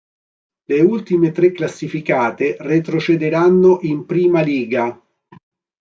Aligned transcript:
Le 0.71 0.79
ultime 0.79 1.31
tre 1.31 1.51
classificate 1.51 2.55
retrocederanno 2.57 3.77
in 3.83 4.07
I 4.09 4.31
liga. 4.43 4.99